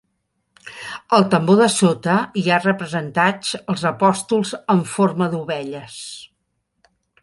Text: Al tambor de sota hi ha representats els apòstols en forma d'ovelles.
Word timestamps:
Al 1.17 1.25
tambor 1.33 1.59
de 1.65 1.67
sota 1.73 2.15
hi 2.43 2.45
ha 2.55 2.59
representats 2.65 3.55
els 3.75 3.87
apòstols 3.93 4.59
en 4.79 4.85
forma 4.97 5.33
d'ovelles. 5.37 6.05